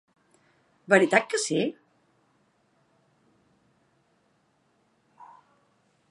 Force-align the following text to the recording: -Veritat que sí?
-Veritat 0.91 1.27
que 1.33 1.39
sí? 1.43 1.59